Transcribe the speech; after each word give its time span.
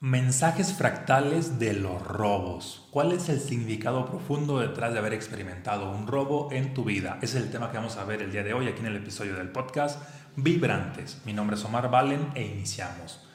Mensajes 0.00 0.74
fractales 0.74 1.58
de 1.58 1.72
los 1.72 2.00
robos. 2.06 2.86
¿Cuál 2.92 3.10
es 3.10 3.28
el 3.28 3.40
significado 3.40 4.06
profundo 4.06 4.60
detrás 4.60 4.92
de 4.92 5.00
haber 5.00 5.12
experimentado 5.12 5.90
un 5.90 6.06
robo 6.06 6.50
en 6.52 6.72
tu 6.72 6.84
vida? 6.84 7.18
Es 7.20 7.34
el 7.34 7.50
tema 7.50 7.72
que 7.72 7.78
vamos 7.78 7.96
a 7.96 8.04
ver 8.04 8.22
el 8.22 8.30
día 8.30 8.44
de 8.44 8.54
hoy 8.54 8.68
aquí 8.68 8.78
en 8.78 8.86
el 8.86 8.94
episodio 8.94 9.34
del 9.34 9.48
podcast 9.48 10.00
Vibrantes. 10.36 11.20
Mi 11.24 11.32
nombre 11.32 11.56
es 11.56 11.64
Omar 11.64 11.90
Valen 11.90 12.30
e 12.36 12.46
iniciamos. 12.46 13.26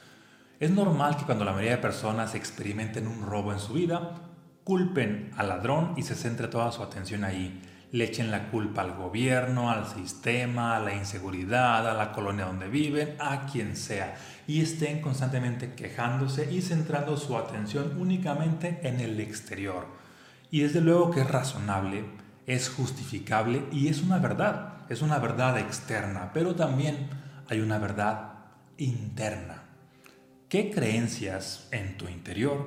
Es 0.58 0.70
normal 0.70 1.18
que 1.18 1.24
cuando 1.24 1.44
la 1.44 1.52
mayoría 1.52 1.76
de 1.76 1.82
personas 1.82 2.34
experimenten 2.34 3.08
un 3.08 3.26
robo 3.26 3.52
en 3.52 3.60
su 3.60 3.74
vida, 3.74 4.14
culpen 4.64 5.32
al 5.36 5.48
ladrón 5.48 5.92
y 5.98 6.02
se 6.02 6.14
centre 6.14 6.48
toda 6.48 6.72
su 6.72 6.82
atención 6.82 7.24
ahí 7.24 7.60
le 7.94 8.06
echen 8.06 8.32
la 8.32 8.48
culpa 8.48 8.82
al 8.82 8.96
gobierno, 8.96 9.70
al 9.70 9.86
sistema, 9.86 10.76
a 10.76 10.80
la 10.80 10.96
inseguridad, 10.96 11.88
a 11.88 11.94
la 11.94 12.10
colonia 12.10 12.44
donde 12.44 12.66
viven, 12.66 13.14
a 13.20 13.46
quien 13.46 13.76
sea, 13.76 14.16
y 14.48 14.62
estén 14.62 15.00
constantemente 15.00 15.74
quejándose 15.74 16.52
y 16.52 16.60
centrando 16.60 17.16
su 17.16 17.38
atención 17.38 17.96
únicamente 18.00 18.80
en 18.82 18.98
el 18.98 19.20
exterior. 19.20 19.86
Y 20.50 20.62
desde 20.62 20.80
luego 20.80 21.12
que 21.12 21.20
es 21.20 21.30
razonable, 21.30 22.04
es 22.48 22.68
justificable 22.68 23.62
y 23.70 23.86
es 23.86 24.02
una 24.02 24.18
verdad, 24.18 24.78
es 24.88 25.00
una 25.00 25.20
verdad 25.20 25.56
externa, 25.58 26.32
pero 26.34 26.56
también 26.56 27.08
hay 27.48 27.60
una 27.60 27.78
verdad 27.78 28.32
interna. 28.76 29.62
¿Qué 30.48 30.72
creencias 30.72 31.68
en 31.70 31.96
tu 31.96 32.08
interior 32.08 32.66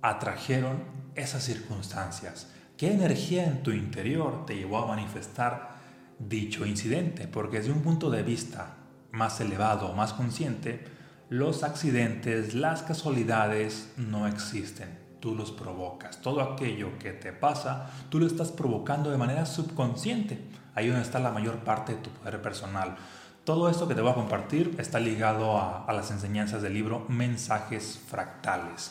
atrajeron 0.00 0.84
esas 1.16 1.44
circunstancias? 1.44 2.53
¿Qué 2.76 2.92
energía 2.92 3.46
en 3.46 3.62
tu 3.62 3.70
interior 3.70 4.46
te 4.46 4.56
llevó 4.56 4.78
a 4.78 4.86
manifestar 4.86 5.76
dicho 6.18 6.66
incidente? 6.66 7.28
Porque 7.28 7.58
desde 7.58 7.70
un 7.70 7.82
punto 7.82 8.10
de 8.10 8.24
vista 8.24 8.74
más 9.12 9.40
elevado, 9.40 9.92
más 9.92 10.12
consciente, 10.12 10.84
los 11.28 11.62
accidentes, 11.62 12.52
las 12.52 12.82
casualidades 12.82 13.92
no 13.96 14.26
existen. 14.26 14.98
Tú 15.20 15.36
los 15.36 15.52
provocas. 15.52 16.20
Todo 16.20 16.40
aquello 16.40 16.98
que 16.98 17.12
te 17.12 17.32
pasa, 17.32 17.90
tú 18.08 18.18
lo 18.18 18.26
estás 18.26 18.50
provocando 18.50 19.12
de 19.12 19.18
manera 19.18 19.46
subconsciente. 19.46 20.40
Ahí 20.74 20.88
donde 20.88 21.02
está 21.02 21.20
la 21.20 21.30
mayor 21.30 21.58
parte 21.58 21.94
de 21.94 22.02
tu 22.02 22.10
poder 22.10 22.42
personal. 22.42 22.96
Todo 23.44 23.70
esto 23.70 23.86
que 23.86 23.94
te 23.94 24.00
voy 24.00 24.10
a 24.10 24.16
compartir 24.16 24.74
está 24.78 24.98
ligado 24.98 25.58
a, 25.58 25.84
a 25.84 25.92
las 25.92 26.10
enseñanzas 26.10 26.60
del 26.60 26.74
libro 26.74 27.06
Mensajes 27.08 28.00
Fractales. 28.08 28.90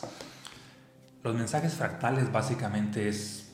Los 1.22 1.34
mensajes 1.34 1.74
fractales 1.74 2.32
básicamente 2.32 3.08
es 3.08 3.53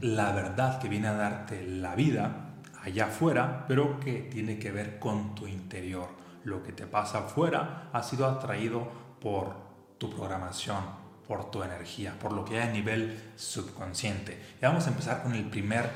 la 0.00 0.32
verdad 0.32 0.78
que 0.78 0.88
viene 0.88 1.08
a 1.08 1.14
darte 1.14 1.66
la 1.66 1.94
vida 1.94 2.50
allá 2.82 3.06
afuera, 3.06 3.64
pero 3.68 4.00
que 4.00 4.20
tiene 4.20 4.58
que 4.58 4.70
ver 4.70 4.98
con 4.98 5.34
tu 5.34 5.46
interior. 5.46 6.08
Lo 6.44 6.62
que 6.62 6.72
te 6.72 6.86
pasa 6.86 7.18
afuera 7.18 7.90
ha 7.92 8.02
sido 8.02 8.26
atraído 8.26 8.88
por 9.20 9.54
tu 9.98 10.10
programación, 10.10 10.78
por 11.26 11.50
tu 11.50 11.62
energía, 11.62 12.18
por 12.18 12.32
lo 12.32 12.44
que 12.44 12.58
hay 12.58 12.68
a 12.68 12.72
nivel 12.72 13.32
subconsciente. 13.36 14.40
Y 14.60 14.64
vamos 14.64 14.86
a 14.86 14.90
empezar 14.90 15.22
con 15.22 15.34
el 15.34 15.44
primer 15.44 15.90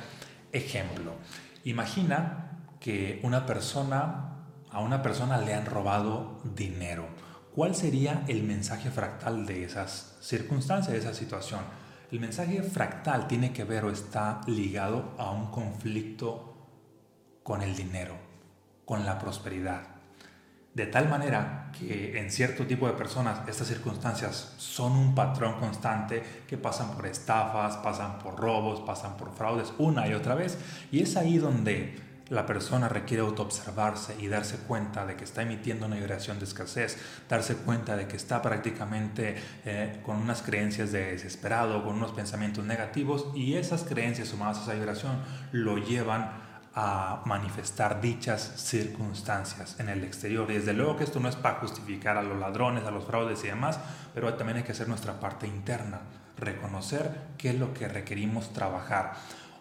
ejemplo. 0.52 1.14
Imagina 1.64 2.60
que 2.80 3.20
una 3.22 3.47
persona, 3.47 4.44
a 4.70 4.80
una 4.80 5.00
persona 5.02 5.38
le 5.38 5.55
han 5.55 5.64
robado 5.64 6.41
dinero. 6.55 7.06
¿Cuál 7.55 7.75
sería 7.75 8.25
el 8.28 8.42
mensaje 8.42 8.91
fractal 8.91 9.47
de 9.47 9.64
esas 9.64 10.19
circunstancias, 10.20 10.92
de 10.92 10.98
esa 10.98 11.14
situación? 11.14 11.60
El 12.15 12.20
mensaje 12.20 12.62
fractal 12.62 13.27
tiene 13.27 13.53
que 13.53 13.65
ver 13.65 13.84
o 13.84 13.91
está 13.91 14.41
ligado 14.47 15.17
a 15.19 15.33
un 15.33 15.51
conflicto 15.51 16.55
con 17.43 17.61
el 17.61 17.75
dinero, 17.75 18.15
con 18.84 19.05
la 19.05 19.19
prosperidad. 19.19 19.83
De 20.75 20.87
tal 20.87 21.09
manera 21.09 21.73
que 21.77 22.17
en 22.17 22.31
cierto 22.31 22.69
tipo 22.69 22.87
de 22.87 22.93
personas 22.93 23.41
estas 23.48 23.67
circunstancias 23.67 24.55
son 24.59 24.93
un 24.93 25.17
patrón 25.17 25.59
constante 25.59 26.23
que 26.47 26.56
pasan 26.56 26.93
por 26.93 27.05
estafas, 27.09 27.79
pasan 27.79 28.21
por 28.21 28.39
robos, 28.39 28.81
pasan 28.83 29.17
por 29.17 29.34
fraudes 29.34 29.73
una 29.78 30.06
y 30.06 30.15
otra 30.15 30.37
vez. 30.37 30.56
Y 30.93 31.03
es 31.03 31.17
ahí 31.17 31.39
donde 31.39 31.99
la 32.31 32.47
persona 32.47 32.89
requiere 32.89 33.23
autoobservarse 33.23 34.17
y 34.19 34.29
darse 34.29 34.57
cuenta 34.57 35.05
de 35.05 35.17
que 35.17 35.25
está 35.25 35.43
emitiendo 35.43 35.87
una 35.87 35.97
vibración 35.97 36.39
de 36.39 36.47
escasez, 36.47 36.97
darse 37.29 37.57
cuenta 37.57 37.97
de 37.97 38.07
que 38.07 38.17
está 38.17 38.41
prácticamente 38.41 39.37
eh, 39.65 40.01
con 40.05 40.17
unas 40.17 40.43
creencias 40.43 40.91
de 40.93 41.12
desesperado, 41.12 41.85
con 41.85 41.97
unos 41.97 42.12
pensamientos 42.12 42.65
negativos 42.65 43.27
y 43.35 43.55
esas 43.55 43.85
creencias 43.85 44.29
sumadas 44.29 44.59
a 44.59 44.62
esa 44.62 44.75
vibración 44.75 45.19
lo 45.53 45.77
llevan 45.79 46.45
a 46.77 47.23
manifestar 47.25 48.01
dichas 48.01 48.55
circunstancias 48.56 49.79
en 49.79 49.89
el 49.89 50.03
exterior. 50.03 50.51
Y 50.51 50.55
desde 50.55 50.73
luego 50.73 50.97
que 50.97 51.05
esto 51.05 51.21
no 51.21 51.29
es 51.29 51.37
para 51.37 51.61
justificar 51.61 52.17
a 52.17 52.23
los 52.23 52.39
ladrones, 52.39 52.85
a 52.85 52.91
los 52.91 53.05
fraudes 53.05 53.45
y 53.45 53.49
demás, 53.49 53.79
pero 54.12 54.35
también 54.35 54.59
hay 54.59 54.65
que 54.65 54.73
hacer 54.73 54.89
nuestra 54.89 55.21
parte 55.21 55.47
interna, 55.47 56.01
reconocer 56.37 57.12
qué 57.39 57.51
es 57.51 57.59
lo 57.59 57.73
que 57.73 57.87
requerimos 57.87 58.53
trabajar. 58.53 59.12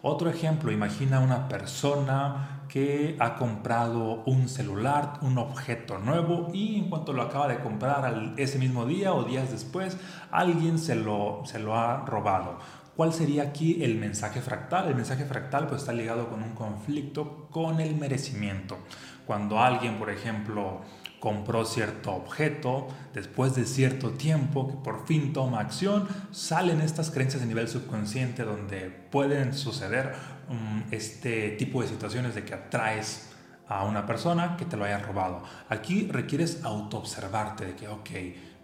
Otro 0.06 0.28
ejemplo, 0.28 0.70
imagina 0.70 1.18
una 1.18 1.48
persona 1.48 2.66
que 2.68 3.16
ha 3.20 3.36
comprado 3.36 4.22
un 4.26 4.50
celular, 4.50 5.14
un 5.22 5.38
objeto 5.38 5.96
nuevo 5.96 6.50
y 6.52 6.76
en 6.76 6.90
cuanto 6.90 7.14
lo 7.14 7.22
acaba 7.22 7.48
de 7.48 7.60
comprar 7.60 8.34
ese 8.36 8.58
mismo 8.58 8.84
día 8.84 9.14
o 9.14 9.24
días 9.24 9.50
después, 9.50 9.96
alguien 10.30 10.78
se 10.78 10.94
lo, 10.94 11.40
se 11.46 11.58
lo 11.58 11.74
ha 11.74 12.04
robado. 12.04 12.58
¿Cuál 12.94 13.14
sería 13.14 13.44
aquí 13.44 13.82
el 13.82 13.96
mensaje 13.96 14.42
fractal? 14.42 14.88
El 14.88 14.94
mensaje 14.94 15.24
fractal 15.24 15.68
pues 15.68 15.80
está 15.80 15.94
ligado 15.94 16.28
con 16.28 16.42
un 16.42 16.52
conflicto 16.52 17.48
con 17.50 17.80
el 17.80 17.96
merecimiento. 17.96 18.76
Cuando 19.24 19.58
alguien, 19.58 19.98
por 19.98 20.10
ejemplo, 20.10 20.82
compró 21.24 21.64
cierto 21.64 22.12
objeto, 22.12 22.86
después 23.14 23.54
de 23.54 23.64
cierto 23.64 24.10
tiempo 24.10 24.68
que 24.68 24.74
por 24.74 25.06
fin 25.06 25.32
toma 25.32 25.60
acción, 25.60 26.06
salen 26.32 26.82
estas 26.82 27.10
creencias 27.10 27.42
a 27.42 27.46
nivel 27.46 27.66
subconsciente 27.66 28.42
donde 28.42 28.90
pueden 28.90 29.54
suceder 29.54 30.12
um, 30.50 30.82
este 30.90 31.52
tipo 31.52 31.80
de 31.80 31.88
situaciones 31.88 32.34
de 32.34 32.44
que 32.44 32.52
atraes 32.52 33.30
a 33.66 33.84
una 33.84 34.04
persona 34.04 34.58
que 34.58 34.66
te 34.66 34.76
lo 34.76 34.84
haya 34.84 34.98
robado. 34.98 35.42
Aquí 35.70 36.08
requieres 36.12 36.62
autoobservarte 36.62 37.64
de 37.64 37.74
que, 37.74 37.88
ok, 37.88 38.10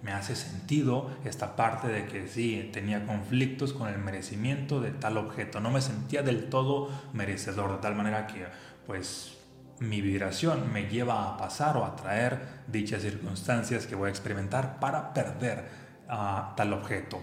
me 0.03 0.13
hace 0.13 0.37
sentido 0.37 1.11
esta 1.25 1.57
parte 1.57 1.89
de 1.89 2.05
que 2.05 2.29
sí, 2.29 2.69
tenía 2.75 3.07
conflictos 3.07 3.73
con 3.73 3.89
el 3.89 3.97
merecimiento 3.97 4.83
de 4.83 4.91
tal 4.91 5.17
objeto, 5.17 5.61
no 5.61 5.71
me 5.71 5.81
sentía 5.81 6.23
del 6.23 6.51
todo 6.51 6.91
merecedor, 7.15 7.73
de 7.73 7.79
tal 7.79 7.95
manera 7.95 8.27
que 8.27 8.45
pues 8.87 9.40
mi 9.81 10.03
vibración 10.03 10.73
me 10.73 10.89
lleva 10.89 11.27
a 11.27 11.37
pasar 11.37 11.77
o 11.77 11.85
a 11.85 11.97
traer 11.97 12.61
dichas 12.67 13.03
circunstancias 13.03 13.87
que 13.87 13.95
voy 13.95 14.09
a 14.09 14.11
experimentar 14.11 14.79
para 14.79 15.13
perder 15.13 15.69
a 16.09 16.53
tal 16.57 16.73
objeto. 16.75 17.21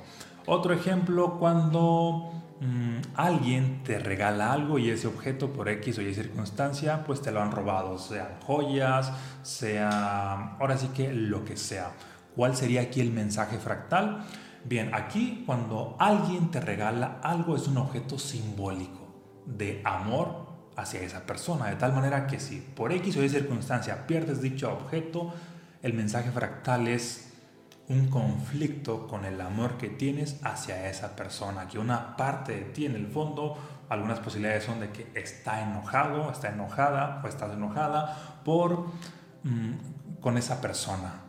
Otro 0.48 0.74
ejemplo, 0.74 1.38
cuando 1.38 2.32
mm, 2.62 3.16
alguien 3.16 3.84
te 3.84 4.00
regala 4.00 4.52
algo 4.54 4.80
y 4.80 4.90
ese 4.90 5.08
objeto 5.08 5.54
por 5.54 5.70
X 5.70 6.00
o 6.00 6.02
Y 6.02 6.14
circunstancia, 6.14 7.04
pues 7.06 7.22
te 7.22 7.32
lo 7.32 7.42
han 7.42 7.52
robado, 7.52 7.98
sean 8.00 8.40
joyas, 8.46 9.12
sea, 9.44 10.56
ahora 10.60 10.78
sí 10.78 10.88
que 10.88 11.14
lo 11.14 11.46
que 11.46 11.58
sea. 11.58 11.92
¿Cuál 12.36 12.56
sería 12.56 12.82
aquí 12.82 13.02
el 13.02 13.12
mensaje 13.12 13.58
fractal? 13.58 14.26
Bien, 14.64 14.94
aquí 14.96 15.44
cuando 15.46 15.96
alguien 16.00 16.50
te 16.50 16.60
regala 16.60 17.20
algo 17.22 17.56
es 17.56 17.68
un 17.68 17.78
objeto 17.78 18.18
simbólico 18.18 19.44
de 19.46 19.82
amor 19.84 20.47
hacia 20.78 21.02
esa 21.02 21.26
persona, 21.26 21.66
de 21.66 21.76
tal 21.76 21.92
manera 21.92 22.28
que 22.28 22.40
si 22.40 22.62
por 22.62 22.94
X 22.94 23.18
o 23.18 23.24
Y 23.24 23.30
circunstancia 23.30 24.08
pierdes 24.08 24.42
dicho 24.42 24.72
objeto, 24.72 25.34
el 25.82 25.94
mensaje 25.94 26.32
fractal 26.32 26.88
es 26.88 27.34
un 27.90 28.10
conflicto 28.10 29.08
con 29.08 29.26
el 29.26 29.42
amor 29.42 29.78
que 29.78 29.90
tienes 29.90 30.40
hacia 30.44 30.90
esa 30.90 31.16
persona, 31.16 31.68
que 31.68 31.80
una 31.80 32.16
parte 32.16 32.54
de 32.54 32.62
ti 32.62 32.86
en 32.86 32.96
el 32.96 33.08
fondo, 33.08 33.58
algunas 33.90 34.20
posibilidades 34.20 34.66
son 34.66 34.80
de 34.80 34.90
que 34.92 35.08
está 35.16 35.62
enojado, 35.62 36.32
está 36.32 36.50
enojada 36.50 37.22
o 37.24 37.28
estás 37.28 37.54
enojada 37.54 38.42
por 38.44 38.88
mm, 39.44 40.20
con 40.20 40.38
esa 40.38 40.62
persona. 40.62 41.27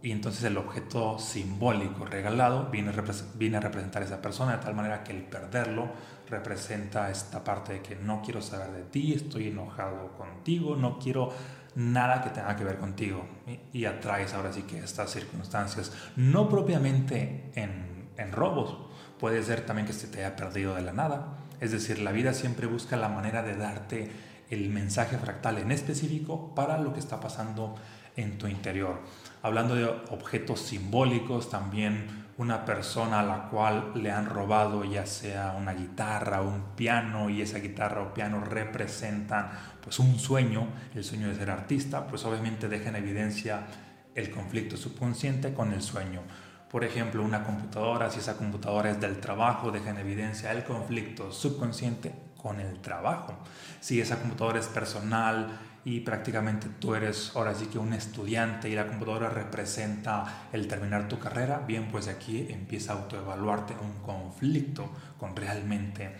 Y 0.00 0.12
entonces 0.12 0.44
el 0.44 0.56
objeto 0.56 1.18
simbólico 1.18 2.04
regalado 2.04 2.68
viene, 2.70 2.92
viene 3.34 3.56
a 3.56 3.60
representar 3.60 4.02
a 4.02 4.04
esa 4.04 4.22
persona 4.22 4.56
de 4.56 4.64
tal 4.64 4.74
manera 4.74 5.02
que 5.02 5.12
el 5.12 5.22
perderlo 5.22 5.88
representa 6.28 7.10
esta 7.10 7.42
parte 7.42 7.74
de 7.74 7.82
que 7.82 7.96
no 7.96 8.22
quiero 8.22 8.40
saber 8.40 8.70
de 8.70 8.82
ti, 8.84 9.14
estoy 9.14 9.48
enojado 9.48 10.12
contigo, 10.16 10.76
no 10.76 10.98
quiero 10.98 11.32
nada 11.74 12.22
que 12.22 12.30
tenga 12.30 12.54
que 12.54 12.64
ver 12.64 12.78
contigo. 12.78 13.24
Y, 13.72 13.84
atraes 13.86 14.34
ahora 14.34 14.52
sí 14.52 14.62
que 14.62 14.78
estas 14.78 15.10
circunstancias, 15.10 15.92
no 16.16 16.48
propiamente 16.48 17.50
en, 17.54 18.08
en 18.16 18.32
robos, 18.32 18.76
puede 19.18 19.42
ser 19.42 19.62
también 19.62 19.86
que 19.86 19.92
se 19.92 20.06
te 20.06 20.24
haya 20.24 20.36
perdido 20.36 20.74
de 20.74 20.82
la 20.82 20.92
nada. 20.92 21.38
Es 21.60 21.72
decir, 21.72 21.98
la 21.98 22.12
vida 22.12 22.34
siempre 22.34 22.66
busca 22.66 22.96
la 22.96 23.08
manera 23.08 23.42
de 23.42 23.56
darte 23.56 24.10
el 24.50 24.70
mensaje 24.70 25.18
fractal 25.18 25.58
en 25.58 25.72
específico 25.72 26.54
para 26.54 26.78
lo 26.78 26.92
que 26.92 27.00
está 27.00 27.20
pasando 27.20 27.74
en 28.16 28.38
tu 28.38 28.48
interior. 28.48 29.00
Hablando 29.42 29.74
de 29.74 29.84
objetos 29.84 30.60
simbólicos, 30.60 31.50
también 31.50 32.26
una 32.38 32.64
persona 32.64 33.20
a 33.20 33.22
la 33.24 33.48
cual 33.48 33.92
le 33.94 34.10
han 34.10 34.26
robado 34.26 34.84
ya 34.84 35.06
sea 35.06 35.54
una 35.58 35.72
guitarra 35.72 36.42
o 36.42 36.48
un 36.48 36.62
piano 36.76 37.30
y 37.30 37.42
esa 37.42 37.58
guitarra 37.58 38.02
o 38.02 38.14
piano 38.14 38.40
representan 38.40 39.50
pues 39.82 39.98
un 39.98 40.18
sueño, 40.18 40.68
el 40.94 41.04
sueño 41.04 41.28
de 41.28 41.34
ser 41.34 41.50
artista, 41.50 42.06
pues 42.06 42.24
obviamente 42.24 42.68
deja 42.68 42.88
en 42.88 42.96
evidencia 42.96 43.66
el 44.14 44.30
conflicto 44.30 44.76
subconsciente 44.76 45.52
con 45.52 45.72
el 45.72 45.82
sueño. 45.82 46.22
por 46.70 46.84
ejemplo, 46.84 47.22
una 47.22 47.44
computadora, 47.44 48.10
si 48.10 48.18
esa 48.18 48.36
computadora 48.36 48.90
es 48.90 49.00
del 49.00 49.20
trabajo, 49.20 49.70
deja 49.70 49.88
en 49.88 49.98
evidencia 49.98 50.52
el 50.52 50.64
conflicto 50.64 51.32
subconsciente 51.32 52.12
con 52.38 52.60
el 52.60 52.80
trabajo. 52.80 53.36
Si 53.80 54.00
esa 54.00 54.18
computadora 54.20 54.58
es 54.58 54.68
personal 54.68 55.58
y 55.84 56.00
prácticamente 56.00 56.68
tú 56.78 56.94
eres 56.94 57.32
ahora 57.34 57.54
sí 57.54 57.66
que 57.66 57.78
un 57.78 57.92
estudiante 57.92 58.68
y 58.68 58.74
la 58.74 58.86
computadora 58.86 59.28
representa 59.28 60.46
el 60.52 60.66
terminar 60.68 61.08
tu 61.08 61.18
carrera, 61.18 61.58
bien, 61.66 61.88
pues 61.90 62.08
aquí 62.08 62.46
empieza 62.48 62.92
a 62.92 62.96
autoevaluarte 62.96 63.74
un 63.74 64.02
conflicto 64.02 64.90
con 65.18 65.36
realmente, 65.36 66.16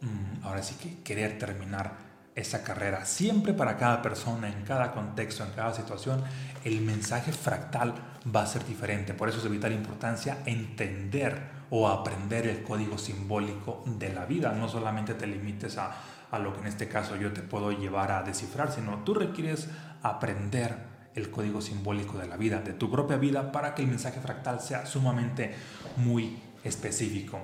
mm, 0.00 0.44
ahora 0.44 0.62
sí 0.62 0.76
que 0.76 1.02
querer 1.02 1.38
terminar 1.38 2.06
esa 2.34 2.62
carrera. 2.62 3.06
Siempre 3.06 3.54
para 3.54 3.78
cada 3.78 4.02
persona, 4.02 4.48
en 4.48 4.62
cada 4.62 4.92
contexto, 4.92 5.42
en 5.42 5.52
cada 5.52 5.72
situación, 5.72 6.22
el 6.64 6.82
mensaje 6.82 7.32
fractal 7.32 7.94
va 8.34 8.42
a 8.42 8.46
ser 8.46 8.64
diferente. 8.66 9.14
Por 9.14 9.28
eso 9.28 9.38
es 9.38 9.44
de 9.44 9.50
vital 9.50 9.72
importancia 9.72 10.38
entender 10.44 11.55
o 11.70 11.88
aprender 11.88 12.46
el 12.46 12.62
código 12.62 12.98
simbólico 12.98 13.82
de 13.86 14.12
la 14.12 14.26
vida. 14.26 14.52
No 14.52 14.68
solamente 14.68 15.14
te 15.14 15.26
limites 15.26 15.78
a, 15.78 15.94
a 16.30 16.38
lo 16.38 16.54
que 16.54 16.60
en 16.60 16.66
este 16.66 16.88
caso 16.88 17.16
yo 17.16 17.32
te 17.32 17.42
puedo 17.42 17.72
llevar 17.72 18.12
a 18.12 18.22
descifrar, 18.22 18.72
sino 18.72 18.98
tú 19.04 19.14
requieres 19.14 19.68
aprender 20.02 20.76
el 21.14 21.30
código 21.30 21.60
simbólico 21.60 22.18
de 22.18 22.26
la 22.26 22.36
vida, 22.36 22.60
de 22.60 22.74
tu 22.74 22.90
propia 22.90 23.16
vida, 23.16 23.50
para 23.50 23.74
que 23.74 23.82
el 23.82 23.88
mensaje 23.88 24.20
fractal 24.20 24.60
sea 24.60 24.86
sumamente 24.86 25.54
muy 25.96 26.38
específico. 26.62 27.40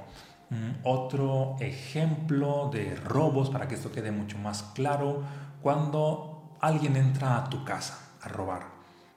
Mm, 0.50 0.84
otro 0.84 1.56
ejemplo 1.60 2.70
de 2.72 2.94
robos, 2.96 3.48
para 3.48 3.66
que 3.68 3.74
esto 3.74 3.90
quede 3.90 4.12
mucho 4.12 4.38
más 4.38 4.62
claro, 4.74 5.22
cuando 5.62 6.56
alguien 6.60 6.96
entra 6.96 7.38
a 7.38 7.48
tu 7.48 7.64
casa 7.64 7.98
a 8.20 8.28
robar 8.28 8.66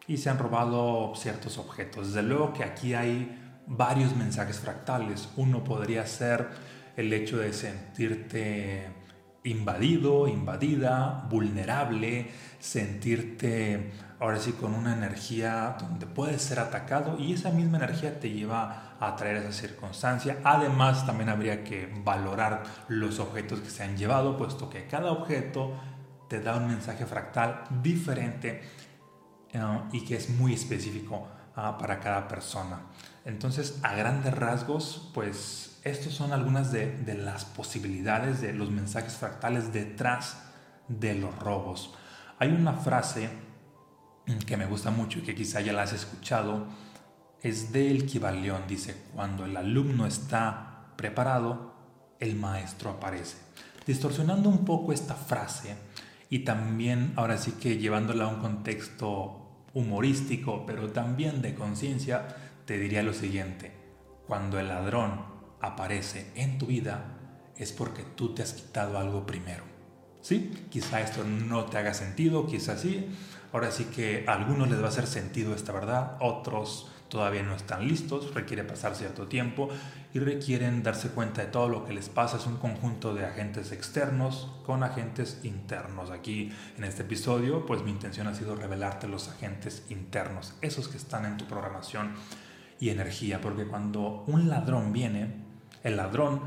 y 0.08 0.18
se 0.18 0.30
han 0.30 0.40
robado 0.40 1.14
ciertos 1.16 1.58
objetos. 1.58 2.08
Desde 2.08 2.24
luego 2.24 2.54
que 2.54 2.64
aquí 2.64 2.94
hay 2.94 3.45
varios 3.68 4.16
mensajes 4.16 4.60
fractales. 4.60 5.30
Uno 5.38 5.64
podría 5.64 6.06
ser 6.06 6.48
el 6.96 7.12
hecho 7.14 7.38
de 7.38 7.54
sentirte 7.54 8.88
invadido, 9.44 10.28
invadida, 10.28 11.28
vulnerable, 11.30 12.32
sentirte 12.60 13.92
ahora 14.20 14.40
sí 14.40 14.54
con 14.54 14.74
una 14.74 14.94
energía 14.94 15.76
donde 15.80 16.08
puedes 16.08 16.42
ser 16.42 16.60
atacado 16.60 17.18
y 17.20 17.34
esa 17.34 17.52
misma 17.52 17.78
energía 17.78 18.20
te 18.20 18.32
lleva 18.32 18.96
a 19.00 19.16
traer 19.16 19.38
esa 19.38 19.52
circunstancia. 19.52 20.38
Además, 20.44 21.06
también 21.06 21.30
habría 21.30 21.64
que 21.64 21.92
valorar 22.04 22.64
los 22.88 23.20
objetos 23.20 23.60
que 23.60 23.70
se 23.70 23.84
han 23.84 23.98
llevado, 23.98 24.38
puesto 24.38 24.70
que 24.70 24.88
cada 24.88 25.12
objeto 25.12 25.74
te 26.28 26.40
da 26.40 26.56
un 26.56 26.68
mensaje 26.68 27.06
fractal 27.06 27.66
diferente 27.84 28.62
eh, 29.54 29.60
y 29.92 30.04
que 30.06 30.16
es 30.16 30.30
muy 30.30 30.54
específico 30.54 31.28
para 31.56 32.00
cada 32.00 32.28
persona. 32.28 32.82
Entonces, 33.24 33.80
a 33.82 33.96
grandes 33.96 34.34
rasgos, 34.34 35.10
pues 35.14 35.80
estos 35.84 36.14
son 36.14 36.34
algunas 36.34 36.72
de, 36.72 37.16
las 37.18 37.46
posibilidades 37.46 38.42
de 38.42 38.54
los 38.54 38.72
mensajes 38.72 39.14
fractales 39.14 39.72
detrás 39.72 40.44
de 40.88 41.16
los 41.16 41.38
robos. 41.40 41.94
Hay 42.40 42.50
una 42.50 42.74
frase 42.74 43.30
que 44.46 44.58
me 44.58 44.66
gusta 44.66 44.92
mucho 44.92 45.20
y 45.20 45.22
que 45.22 45.36
quizá 45.36 45.62
ya 45.62 45.74
la 45.74 45.84
has 45.84 45.94
escuchado, 45.94 46.66
es 47.42 47.72
del 47.72 48.06
Kibaleón. 48.06 48.64
Dice, 48.68 49.04
cuando 49.14 49.46
el 49.46 49.56
alumno 49.56 50.06
está 50.06 50.88
preparado, 50.98 51.76
el 52.20 52.36
maestro 52.36 52.90
aparece. 52.90 53.38
Distorsionando 53.86 54.50
un 54.50 54.66
poco 54.66 54.92
esta 54.92 55.14
frase 55.14 55.76
y 56.30 56.40
también 56.40 57.14
ahora 57.16 57.38
sí 57.38 57.54
que 57.54 57.78
llevándola 57.78 58.26
a 58.26 58.30
un 58.30 58.42
contexto 58.42 59.45
humorístico, 59.76 60.66
pero 60.66 60.90
también 60.90 61.44
de 61.44 61.54
conciencia, 61.54 62.26
te 62.66 62.80
diría 62.80 63.04
lo 63.04 63.14
siguiente. 63.14 63.72
Cuando 64.26 64.60
el 64.60 64.70
ladrón 64.70 65.24
aparece 65.62 66.32
en 66.34 66.58
tu 66.58 66.66
vida, 66.66 67.18
es 67.56 67.72
porque 67.72 68.02
tú 68.16 68.34
te 68.34 68.42
has 68.42 68.54
quitado 68.54 68.98
algo 68.98 69.28
primero. 69.28 69.64
¿Sí? 70.22 70.52
Quizá 70.72 71.02
esto 71.02 71.24
no 71.24 71.66
te 71.66 71.78
haga 71.78 71.94
sentido, 71.94 72.48
quizá 72.48 72.76
sí, 72.80 73.08
Ahora 73.56 73.72
sí 73.72 73.86
que 73.86 74.26
a 74.28 74.34
algunos 74.34 74.70
les 74.70 74.82
va 74.82 74.88
a 74.88 74.90
hacer 74.90 75.08
sentido 75.08 75.56
esta 75.56 75.72
verdad, 75.72 76.18
otros 76.20 76.92
todavía 77.16 77.44
no 77.44 77.56
están 77.56 77.88
listos, 77.88 78.34
requiere 78.34 78.66
pasar 78.66 78.94
cierto 78.94 79.26
tiempo 79.28 79.70
y 80.14 80.20
requieren 80.20 80.84
darse 80.84 81.12
cuenta 81.12 81.44
de 81.44 81.48
todo 81.48 81.70
lo 81.70 81.86
que 81.86 81.94
les 81.94 82.10
pasa. 82.10 82.36
Es 82.36 82.46
un 82.46 82.58
conjunto 82.58 83.14
de 83.14 83.26
agentes 83.26 83.72
externos 83.72 84.52
con 84.66 84.84
agentes 84.84 85.40
internos. 85.44 86.12
Aquí 86.12 86.52
en 86.78 86.84
este 86.84 87.04
episodio, 87.04 87.66
pues 87.66 87.84
mi 87.84 87.92
intención 87.92 88.28
ha 88.28 88.36
sido 88.36 88.58
revelarte 88.58 89.08
los 89.08 89.30
agentes 89.30 89.86
internos, 89.88 90.56
esos 90.62 90.90
que 90.90 90.98
están 90.98 91.24
en 91.24 91.38
tu 91.38 91.46
programación 91.46 92.12
y 92.82 92.90
energía, 92.90 93.40
porque 93.40 93.66
cuando 93.66 94.26
un 94.28 94.50
ladrón 94.50 94.92
viene, 94.92 95.36
el 95.84 95.96
ladrón 95.96 96.42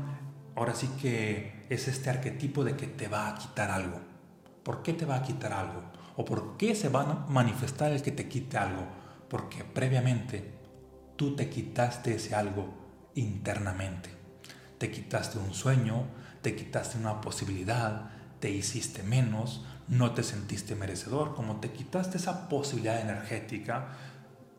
ahora 0.55 0.75
sí 0.75 0.87
que 1.01 1.65
es 1.69 1.87
este 1.87 2.11
arquetipo 2.11 2.63
de 2.63 2.75
que 2.75 2.85
te 2.85 3.07
va 3.07 3.27
a 3.27 3.35
quitar 3.39 3.71
algo. 3.71 3.99
¿Por 4.61 4.83
qué 4.83 4.93
te 4.93 5.05
va 5.05 5.15
a 5.15 5.23
quitar 5.23 5.51
algo? 5.51 5.81
¿O 6.15 6.25
por 6.25 6.57
qué 6.57 6.75
se 6.75 6.89
va 6.89 7.01
a 7.01 7.25
manifestar 7.27 7.91
el 7.91 8.03
que 8.03 8.11
te 8.11 8.27
quite 8.27 8.59
algo? 8.59 8.85
Porque 9.29 9.63
previamente 9.63 10.58
tú 11.19 11.35
te 11.35 11.49
quitaste 11.49 12.15
ese 12.15 12.33
algo 12.33 13.11
internamente. 13.13 14.09
Te 14.77 14.89
quitaste 14.89 15.37
un 15.37 15.53
sueño, 15.53 16.05
te 16.41 16.55
quitaste 16.55 16.97
una 16.97 17.19
posibilidad, 17.19 18.11
te 18.39 18.49
hiciste 18.49 19.03
menos, 19.03 19.65
no 19.89 20.13
te 20.13 20.23
sentiste 20.23 20.75
merecedor, 20.75 21.35
como 21.35 21.59
te 21.59 21.71
quitaste 21.71 22.19
esa 22.19 22.47
posibilidad 22.47 23.01
energética 23.01 23.89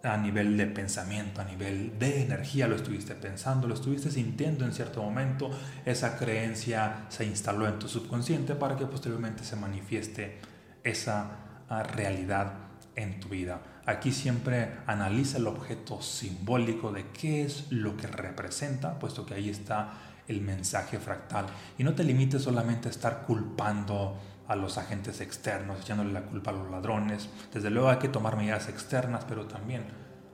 a 0.03 0.19
nivel 0.19 0.59
de 0.59 0.67
pensamiento, 0.67 1.41
a 1.41 1.45
nivel 1.45 1.99
de 1.99 2.25
energía, 2.25 2.69
lo 2.69 2.77
estuviste 2.77 3.15
pensando, 3.15 3.67
lo 3.67 3.73
estuviste 3.73 4.11
sintiendo 4.11 4.67
en 4.67 4.75
cierto 4.75 5.03
momento, 5.03 5.51
esa 5.87 6.19
creencia 6.19 7.07
se 7.09 7.25
instaló 7.25 7.69
en 7.69 7.79
tu 7.79 7.89
subconsciente 7.89 8.55
para 8.55 8.77
que 8.77 8.85
posteriormente 8.85 9.45
se 9.45 9.57
manifieste 9.57 10.41
esa 10.85 11.65
realidad 11.95 12.53
en 12.97 13.19
tu 13.19 13.31
vida. 13.31 13.63
Aquí 13.87 14.13
siempre 14.13 14.79
analiza 14.87 15.39
el 15.39 15.47
objeto 15.47 16.03
simbólico 16.03 16.93
de 16.93 17.07
qué 17.09 17.45
es 17.45 17.71
lo 17.71 17.97
que 17.97 18.07
representa, 18.07 18.99
puesto 18.99 19.25
que 19.25 19.35
ahí 19.35 19.49
está 19.49 19.95
el 20.29 20.43
mensaje 20.43 20.99
fractal. 20.99 21.47
Y 21.79 21.85
no 21.85 21.95
te 21.95 22.05
limites 22.05 22.43
solamente 22.43 22.89
a 22.89 22.91
estar 22.91 23.23
culpando 23.23 24.19
a 24.47 24.57
los 24.57 24.79
agentes 24.79 25.21
externos, 25.21 25.81
echándole 25.81 26.13
la 26.13 26.23
culpa 26.23 26.51
a 26.51 26.55
los 26.55 26.71
ladrones. 26.71 27.29
Desde 27.53 27.71
luego 27.71 27.89
hay 27.89 27.99
que 27.99 28.09
tomar 28.09 28.37
medidas 28.37 28.69
externas, 28.69 29.25
pero 29.29 29.47
también 29.47 29.85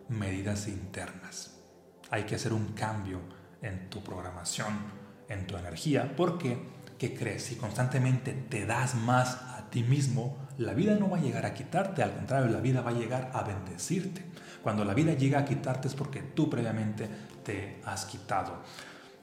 medidas 0.09 0.69
internas. 0.69 1.55
Hay 2.11 2.25
que 2.25 2.37
hacer 2.37 2.53
un 2.53 2.69
cambio 2.73 3.21
en 3.63 3.91
tu 3.91 4.03
programación, 4.03 4.75
en 5.29 5.47
tu 5.47 5.57
energía, 5.57 6.15
porque, 6.17 6.59
¿qué 6.99 7.15
crees? 7.15 7.45
Si 7.45 7.57
constantemente 7.57 8.33
te 8.33 8.65
das 8.65 8.95
más 8.95 9.39
ti 9.77 9.83
mismo, 9.83 10.35
la 10.57 10.73
vida 10.73 10.95
no 10.95 11.11
va 11.11 11.19
a 11.19 11.21
llegar 11.21 11.45
a 11.45 11.53
quitarte, 11.53 12.03
al 12.03 12.15
contrario, 12.15 12.51
la 12.51 12.61
vida 12.61 12.81
va 12.81 12.93
a 12.93 12.95
llegar 12.95 13.31
a 13.35 13.43
bendecirte. 13.43 14.23
Cuando 14.63 14.87
la 14.87 14.95
vida 14.95 15.13
llega 15.13 15.41
a 15.41 15.45
quitarte 15.45 15.87
es 15.87 15.95
porque 15.95 16.23
tú 16.23 16.49
previamente 16.49 17.07
te 17.45 17.83
has 17.85 18.07
quitado. 18.07 18.63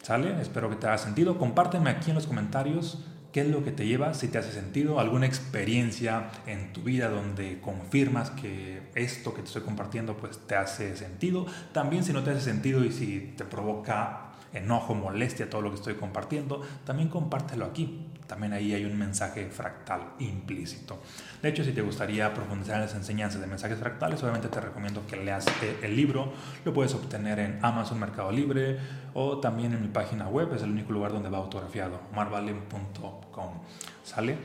¿Sale? 0.04 0.40
Espero 0.40 0.70
que 0.70 0.76
te 0.76 0.86
haya 0.86 1.00
sentido. 1.00 1.40
Compárteme 1.40 1.90
aquí 1.90 2.12
en 2.12 2.16
los 2.16 2.28
comentarios 2.28 3.04
qué 3.32 3.42
es 3.42 3.48
lo 3.48 3.64
que 3.64 3.72
te 3.72 3.88
lleva, 3.88 4.14
si 4.14 4.28
te 4.28 4.38
hace 4.38 4.52
sentido, 4.52 5.00
alguna 5.00 5.26
experiencia 5.26 6.30
en 6.46 6.72
tu 6.72 6.84
vida 6.84 7.10
donde 7.10 7.60
confirmas 7.60 8.30
que 8.30 8.92
esto 8.94 9.34
que 9.34 9.42
te 9.42 9.48
estoy 9.48 9.64
compartiendo 9.64 10.16
pues 10.18 10.38
te 10.46 10.56
hace 10.56 10.96
sentido. 10.96 11.48
También 11.72 12.04
si 12.04 12.14
no 12.14 12.22
te 12.22 12.30
hace 12.30 12.42
sentido 12.42 12.86
y 12.86 12.92
si 12.92 13.34
te 13.36 13.44
provoca 13.44 14.34
enojo, 14.54 14.94
molestia, 14.94 15.50
todo 15.50 15.64
lo 15.64 15.72
que 15.72 15.78
estoy 15.78 15.96
compartiendo, 15.96 16.62
también 16.86 17.10
compártelo 17.10 17.66
aquí. 17.66 18.13
También 18.28 18.54
ahí 18.54 18.74
hay 18.74 18.86
un 18.86 18.98
mensaje 18.98 19.50
fractal 19.50 20.14
implícito. 20.20 21.02
De 21.42 21.50
hecho, 21.50 21.64
si 21.64 21.72
te 21.72 21.82
gustaría 21.82 22.34
profundizar 22.34 22.76
en 22.76 22.82
las 22.82 22.96
enseñanzas 22.96 23.42
de 23.42 23.48
mensajes 23.48 23.78
fractales, 23.78 24.22
obviamente 24.24 24.48
te 24.48 24.60
recomiendo 24.60 25.06
que 25.08 25.18
leas 25.18 25.48
eh, 25.62 25.80
el 25.84 25.96
libro. 25.96 26.34
Lo 26.66 26.74
puedes 26.74 26.94
obtener 26.94 27.40
en 27.40 27.60
Amazon 27.62 28.00
Mercado 28.00 28.32
Libre 28.32 28.80
o 29.14 29.40
también 29.40 29.74
en 29.74 29.82
mi 29.82 29.90
página 29.90 30.28
web. 30.28 30.54
Es 30.54 30.64
el 30.64 30.72
único 30.72 30.94
lugar 30.94 31.12
donde 31.12 31.30
va 31.30 31.38
autografiado, 31.38 32.00
marvalen.com. 32.14 33.62
¿Sale? 34.04 34.38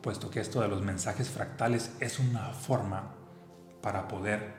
Puesto 0.00 0.30
que 0.30 0.40
esto 0.40 0.60
de 0.60 0.68
los 0.68 0.82
mensajes 0.82 1.30
fractales 1.30 1.96
es 2.00 2.18
una 2.18 2.48
forma 2.48 3.14
para 3.80 4.08
poder 4.08 4.54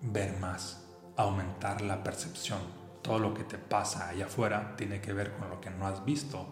ver 0.00 0.38
más, 0.38 0.86
aumentar 1.16 1.82
la 1.82 2.02
percepción 2.02 2.78
todo 3.08 3.18
lo 3.18 3.32
que 3.32 3.44
te 3.44 3.56
pasa 3.56 4.08
allá 4.08 4.26
afuera 4.26 4.74
tiene 4.76 5.00
que 5.00 5.14
ver 5.14 5.32
con 5.32 5.48
lo 5.48 5.60
que 5.60 5.70
no 5.70 5.86
has 5.86 6.04
visto 6.04 6.46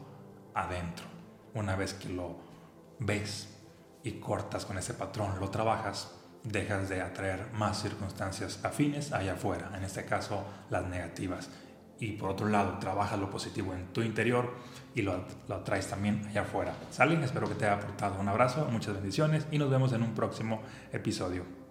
adentro. 0.54 1.15
Una 1.56 1.74
vez 1.74 1.94
que 1.94 2.10
lo 2.10 2.36
ves 2.98 3.48
y 4.04 4.12
cortas 4.20 4.66
con 4.66 4.76
ese 4.76 4.92
patrón, 4.92 5.40
lo 5.40 5.48
trabajas, 5.48 6.14
dejas 6.44 6.90
de 6.90 7.00
atraer 7.00 7.50
más 7.54 7.80
circunstancias 7.80 8.60
afines 8.62 9.12
allá 9.12 9.32
afuera, 9.32 9.72
en 9.74 9.82
este 9.82 10.04
caso 10.04 10.44
las 10.68 10.86
negativas. 10.86 11.48
Y 11.98 12.12
por 12.12 12.28
otro 12.28 12.46
lado, 12.48 12.78
trabajas 12.78 13.18
lo 13.18 13.30
positivo 13.30 13.72
en 13.72 13.86
tu 13.94 14.02
interior 14.02 14.52
y 14.94 15.00
lo, 15.00 15.24
lo 15.48 15.60
traes 15.60 15.88
también 15.88 16.26
allá 16.28 16.42
afuera. 16.42 16.74
¿Salen? 16.90 17.22
Espero 17.24 17.48
que 17.48 17.54
te 17.54 17.64
haya 17.64 17.76
aportado 17.76 18.20
un 18.20 18.28
abrazo, 18.28 18.68
muchas 18.70 18.92
bendiciones 18.92 19.46
y 19.50 19.56
nos 19.56 19.70
vemos 19.70 19.94
en 19.94 20.02
un 20.02 20.14
próximo 20.14 20.60
episodio. 20.92 21.65